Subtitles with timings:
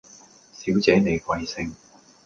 [0.51, 1.75] 小姐你貴姓